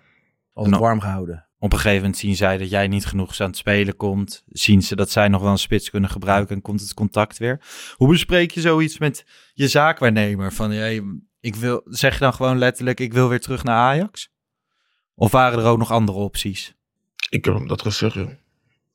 [0.53, 0.85] Altijd Nou.
[0.85, 1.45] warm gehouden.
[1.59, 4.43] op een gegeven moment zien zij dat jij niet genoeg aan het spelen komt.
[4.47, 7.61] Zien ze dat zij nog wel een spits kunnen gebruiken en komt het contact weer.
[7.95, 10.53] Hoe bespreek je zoiets met je zaakwaarnemer?
[10.53, 11.03] Van, hey,
[11.39, 14.29] ik wil, zeg je dan gewoon letterlijk, ik wil weer terug naar Ajax?
[15.15, 16.73] Of waren er ook nog andere opties?
[17.29, 18.37] Ik heb hem dat gezegd, ja.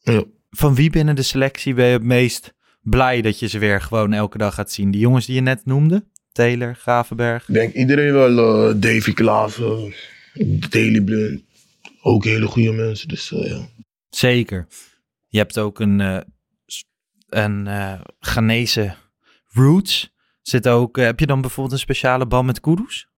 [0.01, 0.23] ja.
[0.51, 4.13] Van wie binnen de selectie ben je het meest blij dat je ze weer gewoon
[4.13, 4.91] elke dag gaat zien?
[4.91, 6.05] Die jongens die je net noemde?
[6.37, 7.49] Taylor, Gravenberg.
[7.49, 8.69] Ik denk iedereen wel.
[8.71, 9.95] uh, Davy Klaassen,
[10.71, 11.43] Daily Blind.
[12.03, 13.09] Ook hele goede mensen.
[13.09, 13.67] Dus uh, ja.
[14.09, 14.67] Zeker.
[15.27, 16.19] Je hebt ook een, eh,
[16.67, 16.85] s-
[17.29, 18.95] een eh Ghanese
[19.53, 20.15] roots.
[20.43, 23.09] Zit ook, eh, heb je dan bijvoorbeeld een speciale band met Kudus?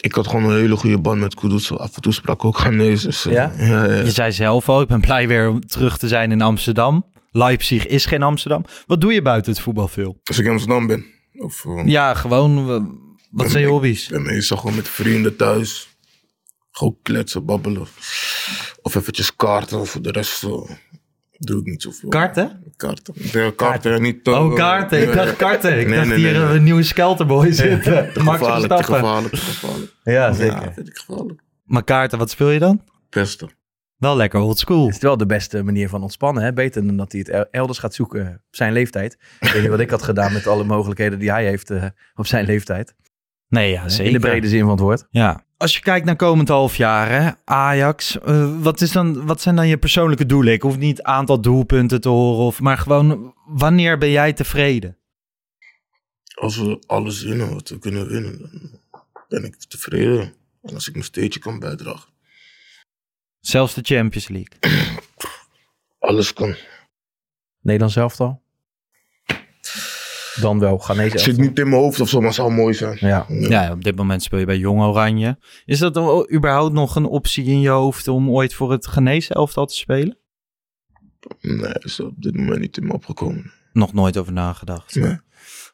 [0.00, 1.72] Ik had gewoon een hele goede band met Kudus.
[1.72, 3.06] Af en toe sprak ik ook Ghanese.
[3.06, 3.52] Dus, eh, Ja?
[3.58, 3.94] ja, ja.
[3.94, 7.06] Je zei zelf al, ik ben blij weer om terug te zijn in Amsterdam.
[7.30, 8.64] Leipzig is geen Amsterdam.
[8.86, 10.20] Wat doe je buiten het voetbal veel?
[10.24, 11.04] Als ik in Amsterdam ben.
[11.38, 12.84] Of, eh, Ja, gewoon, eh,
[13.30, 14.04] wat zijn je hobby's?
[14.04, 15.96] Ik ben meestal gewoon met vrienden thuis.
[16.70, 17.86] Gewoon kletsen, babbelen.
[18.82, 19.86] Of eventjes kaarten.
[19.86, 20.50] Voor de rest eh,
[21.38, 22.08] doe ik niet zoveel.
[22.08, 22.62] Karten?
[22.76, 23.14] Kaarten.
[23.32, 24.26] De kaarten, niet...
[24.26, 25.02] eh, Oh, kaarten.
[25.02, 25.80] Ik dacht karten.
[25.80, 28.12] Ik Nee, dacht nee, hier nee, een nieuwe Skelterboy zitten.
[28.12, 29.92] Te gevaarlijk, te gevaarlijk, te gevaarlijk.
[30.04, 30.72] Ja, Ja, zeker.
[30.74, 31.40] vind ik gevaarlijk.
[31.64, 32.82] Maar kaarten, wat speel je dan?
[33.08, 33.50] Pesten.
[33.98, 34.86] Wel lekker old school.
[34.86, 36.42] Het is wel de beste manier van ontspannen.
[36.42, 36.52] Hè?
[36.52, 39.18] Beter dan dat hij het el- elders gaat zoeken op zijn leeftijd.
[39.40, 41.84] Ik weet niet wat ik had gedaan met alle mogelijkheden die hij heeft eh,
[42.14, 42.94] op zijn leeftijd.
[43.48, 44.06] Nee, ja, zeker.
[44.06, 45.06] In de brede zin van het woord.
[45.10, 45.44] Ja.
[45.56, 49.56] Als je kijkt naar komend half jaar, hè, Ajax, eh, wat, is dan, wat zijn
[49.56, 50.52] dan je persoonlijke doelen?
[50.52, 54.96] Ik hoef niet aantal doelpunten te horen, of, maar gewoon wanneer ben jij tevreden?
[56.34, 58.38] Als we alles winnen wat we kunnen winnen,
[59.28, 60.32] dan ben ik tevreden.
[60.62, 62.08] En als ik mijn steentje kan bijdragen.
[63.40, 64.82] Zelfs de Champions League.
[65.98, 66.54] Alles kan.
[67.60, 68.42] Nederland zelf al.
[70.40, 71.44] Dan wel Ghanese Het zit elftal.
[71.48, 72.96] niet in mijn hoofd of zo, maar het zou mooi zijn.
[73.00, 73.26] Ja.
[73.28, 75.38] Ja, op dit moment speel je bij Jong Oranje.
[75.64, 79.34] Is dat dan überhaupt nog een optie in je hoofd om ooit voor het Genezen
[79.34, 80.18] elftal te spelen?
[81.40, 83.52] Nee, is op dit moment niet in me opgekomen.
[83.72, 84.94] Nog nooit over nagedacht.
[84.94, 85.18] Nee.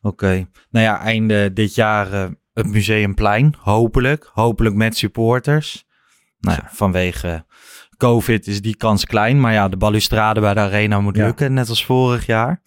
[0.02, 0.48] Oké.
[0.70, 3.54] Nou ja, einde dit jaar eh, het Museumplein.
[3.58, 4.30] Hopelijk.
[4.32, 5.86] Hopelijk met supporters.
[6.44, 7.44] Nou ja, vanwege
[7.96, 9.40] COVID is die kans klein.
[9.40, 11.24] Maar ja, de balustrade bij de arena moet Ja.
[11.26, 11.52] lukken.
[11.52, 12.62] Net als vorig jaar.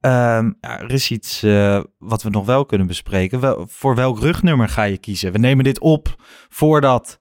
[0.00, 3.40] Ehm, ja, er is iets eh, wat we nog wel kunnen bespreken.
[3.40, 5.32] Wel, voor welk rugnummer ga je kiezen?
[5.32, 6.14] We nemen dit op
[6.48, 7.18] voordat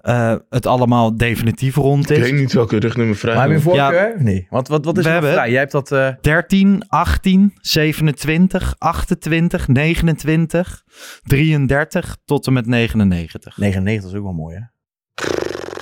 [0.00, 2.22] eh, het allemaal definitief rond Ik is.
[2.30, 3.80] weet niet welke rugnummer vrij Maar heb je een is.
[3.80, 4.22] voorkeur?
[4.22, 4.46] niet?
[4.50, 5.50] Want wat, wat is We er nog hebben- vrij?
[5.52, 5.92] Jij hebt dat...
[5.92, 10.82] eh, 13, 18, 27, 28, 29,
[11.22, 13.56] 33 tot en met 99.
[13.56, 14.62] 99 is ook wel mooi, hè?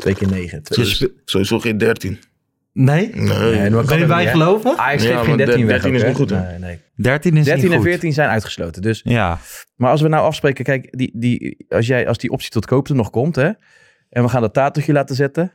[0.00, 0.60] Twee keer 9.
[0.64, 2.18] Je spe- Sowieso geen 13.
[2.72, 3.10] nee?
[3.14, 3.58] Nee.
[3.58, 4.76] Nee, maar- Ben je bij geloven?
[4.78, 6.42] Ajax Ja, geen maar 13 weg 13 is niet goed, hè?
[6.46, 6.78] Nee, nee.
[6.94, 7.88] 13 is 13 niet en goed.
[7.88, 8.82] 14 zijn uitgesloten.
[8.82, 9.38] Dus, Ja,
[9.76, 12.88] maar als we nou afspreken, kijk, die, die, als, jij, als die optie tot koop
[12.88, 13.50] er nog komt, hè?
[14.10, 15.52] En we gaan dat tatoetje laten zetten.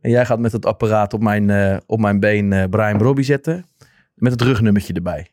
[0.00, 3.24] En jij gaat met het apparaat op mijn, eh, op mijn been eh, Brian Robbie
[3.24, 3.66] zetten.
[4.14, 5.26] Met het rugnummertje erbij.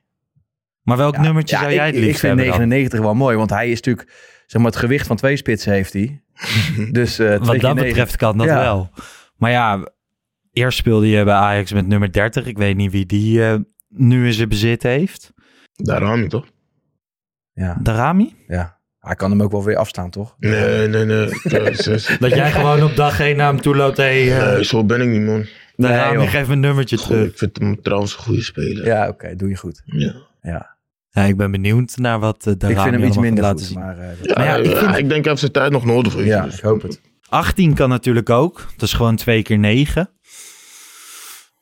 [0.82, 2.60] maar welk Ja, nummertje ja, zou jij ik, het ik liefst vind hebben dan?
[2.68, 4.10] 99 wel mooi, want hij is natuurlijk,
[4.48, 6.22] zeg maar, het gewicht van twee spitsen heeft hij.
[6.92, 8.60] dus eh twee Wat dat betreft kan dat Ja.
[8.60, 8.90] wel.
[9.36, 9.88] Maar ja,
[10.52, 12.46] eerst speelde je bij Ajax met nummer 30.
[12.46, 13.56] Ik weet niet wie die eh,
[13.88, 15.34] nu in zijn bezit heeft.
[15.76, 16.46] Niet, toch?
[17.54, 18.36] Ja, Darami?
[18.48, 18.76] ja.
[19.00, 20.36] Hij kan hem ook wel weer afstaan, toch?
[20.40, 21.26] Nee, nee, nee.
[22.20, 23.98] Dat jij gewoon op dag 1 naar hem toe loopt.
[23.98, 25.46] Hey, eh, Nee, zo ben ik niet, man.
[25.76, 26.30] Darami, joh.
[26.30, 27.28] geef me een nummertje Goh, terug.
[27.32, 28.86] ik vind hem trouwens een goede speler.
[28.86, 29.82] Ja, oké, doe je goed.
[29.86, 30.14] Ja.
[30.42, 30.77] Ja.
[31.18, 33.66] Ja, ik ben benieuwd naar wat uh, Darami Ik vind hem iets minder goed, laten
[33.66, 33.80] zien.
[33.80, 33.98] maar...
[34.00, 36.16] eh, Ja, Maar ja, ik ik, vind- ik denk heeft zijn tijd nog nodig.
[36.16, 36.26] je.
[36.26, 37.02] ja, Dus- ik hoop het.
[37.30, 38.66] 18 kan natuurlijk ook.
[38.78, 40.10] Dat is gewoon 2 keer 9.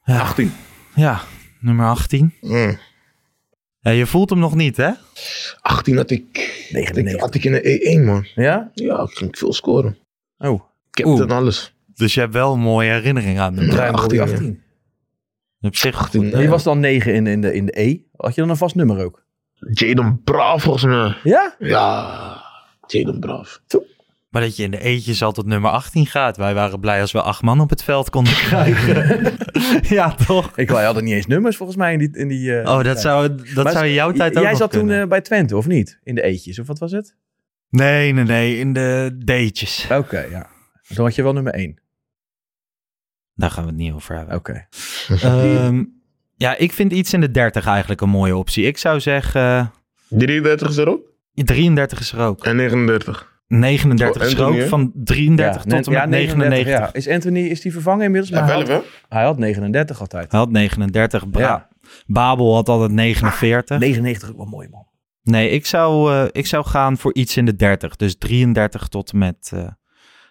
[0.04, 0.52] Ja, 18.
[0.96, 1.22] ja
[1.60, 2.34] nummer 18.
[2.42, 2.78] Mm.
[3.80, 4.90] Ja, je voelt hem nog niet, hè?
[5.62, 6.24] 18 had ik,
[6.72, 7.20] 99.
[7.22, 8.26] had ik in de E1, man.
[8.36, 8.72] Ja?
[8.74, 9.98] Ja, ik ging veel scoren.
[10.38, 11.38] Oh, Captain Oeh.
[11.38, 11.74] alles.
[11.96, 13.70] Dus je hebt wel een mooie herinnering aan hem.
[13.70, 14.24] 18, Robbie ja.
[14.24, 14.62] 18.
[15.62, 16.40] Op zich 18.
[16.40, 17.98] Je was dan 9 in, in, de, in de E.
[18.16, 19.25] Had je dan een vast nummer ook?
[19.72, 21.18] Jaden Braaf, volgens mij.
[21.24, 21.56] Ja?
[21.60, 22.44] Ja,
[22.88, 23.62] Jaden Braaf.
[24.30, 26.38] Maar dat je in de eetjes al tot nummer 18 gaat.
[26.38, 29.38] Wij waren blij als we acht man op het veld konden krijgen.
[29.96, 30.58] ja, toch?
[30.58, 32.18] Ik wij hadden niet eens nummers volgens mij in die...
[32.18, 33.00] In die eh, Oh, dat tijd.
[33.00, 35.68] zou, dat Maar zou in jouw tijd ook Jij zat toen eh, bij Twente, of
[35.68, 36.00] niet?
[36.04, 37.16] In de eetjes, of wat was het?
[37.70, 38.58] Nee, nee, nee.
[38.58, 39.88] In de D'tjes.
[39.92, 40.48] Oké, ja.
[40.88, 41.82] Dan had je wel nummer 1.
[43.34, 44.36] Daar gaan we het niet over hebben.
[44.36, 44.68] Oké.
[45.08, 45.84] Ehm,
[46.36, 48.66] ja, ik vind iets in de 30 eigenlijk een mooie optie.
[48.66, 49.66] Ik zou zeggen, eh,
[50.10, 51.02] 33 is er ook.
[51.34, 52.46] 33 is er ook.
[52.46, 53.34] En 39.
[53.48, 54.70] 39 Oh, is er Anthony, ook.
[54.70, 56.68] Van 33 ja, tot en met ja, 99.
[56.74, 56.94] Ja.
[56.94, 58.32] Is Anthony, is die vervangen inmiddels?
[58.34, 60.32] Ja, Maar hij, wel, had, hij had 39 altijd.
[60.32, 61.30] Hij had 39.
[61.30, 61.68] Bra- Ja.
[62.06, 63.80] Babel had altijd 49.
[63.80, 64.88] 99 ook wel mooi, man.
[65.24, 67.96] Nee, ik zou, eh, ik zou gaan voor iets in de 30.
[67.96, 69.68] Dus 33 tot en met eh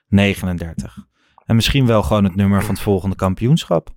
[0.08, 0.96] 39.
[1.44, 3.90] En misschien wel gewoon het nummer van het volgende kampioenschap.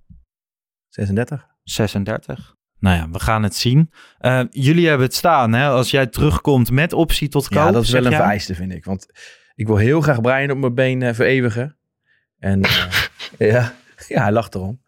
[0.88, 1.46] 36.
[1.70, 2.56] 36.
[2.78, 3.90] Nou ja, we gaan het zien.
[4.50, 5.68] Jullie hebben het staan, hè?
[5.68, 7.58] Als jij terugkomt met optie tot koop.
[7.58, 8.18] Ja, dat is wel een jij?
[8.18, 8.84] vereiste, vind ik.
[8.84, 9.06] Want
[9.54, 11.76] ik wil heel graag Brian op mijn been eh, vereeuwigen.
[12.38, 12.60] En
[13.38, 13.74] ja,
[14.08, 14.82] ja, hij lacht erom.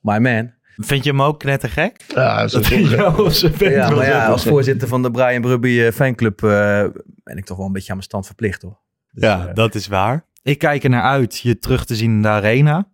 [0.00, 0.56] My man.
[0.76, 2.04] Vind je hem ook knettergek?
[2.14, 3.14] Ja, zo Ja,
[3.58, 6.36] Ja, maar ja, als voorzitter van de Brian Brubby fanclub
[7.22, 8.80] ben ik toch wel een beetje aan mijn stand verplicht, hoor.
[9.10, 10.24] Dus, Ja, dat is waar.
[10.42, 12.90] Ik kijk er naar uit je terug te zien in de arena.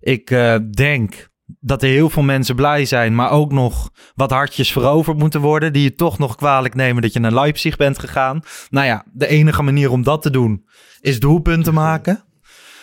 [0.00, 0.26] Ik
[0.70, 1.27] denk
[1.60, 5.72] dat er heel veel mensen blij zijn, maar ook nog wat hartjes veroverd moeten worden,
[5.72, 8.42] die je toch nog kwalijk nemen dat je naar Leipzig bent gegaan.
[8.70, 10.66] Nou ja, de enige manier om dat te doen
[11.00, 12.24] is doelpunten maken.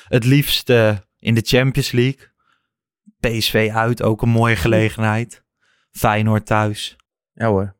[0.07, 2.33] Het liefst eh, in de Champions League.
[3.19, 5.43] PSV uit, ook een mooie gelegenheid.
[5.91, 6.95] Feyenoord thuis.
[7.33, 7.75] Ja hoor,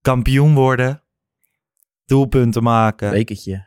[0.00, 1.02] Kampioen worden.
[2.04, 3.10] Doelpunten maken.
[3.10, 3.66] bekertje.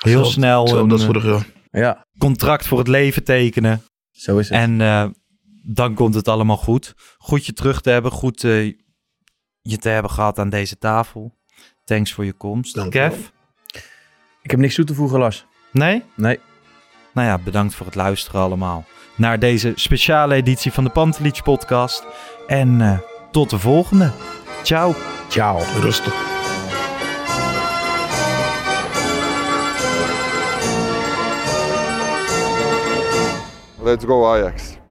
[0.00, 1.46] Heel snel als een vorig jaar.
[1.70, 3.82] Ja, contract voor het leven tekenen.
[4.10, 4.58] zo is het.
[4.58, 5.08] En eh,
[5.72, 6.94] dan komt het allemaal goed.
[7.18, 8.10] Goed je terug te hebben.
[8.10, 8.66] Goed eh,
[9.60, 11.38] je te hebben gehad aan deze tafel.
[11.84, 12.74] Thanks voor je komst.
[12.74, 12.90] Dank.
[12.90, 13.28] Kev?
[14.42, 15.46] Ik heb niks toe te voegen, Lars.
[15.72, 16.02] Nee?
[16.16, 16.38] Nee.
[17.12, 18.84] Nou ja, bedankt voor het luisteren allemaal.
[19.16, 22.04] Naar deze speciale editie van de Pantelich podcast.
[22.46, 22.98] En eh,
[23.30, 24.12] tot de volgende.
[24.62, 24.94] Ciao.
[25.28, 25.58] Ciao.
[25.80, 26.28] Rustig.
[33.82, 34.80] Let's go Ajax.